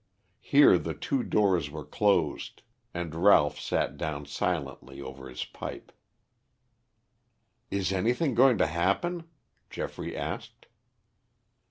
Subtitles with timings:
[0.39, 5.91] Here the two doors were closed and Ralph sat down silently over his pipe.
[7.69, 9.25] "Is anything going to happen?"
[9.69, 10.65] Geoffrey asked.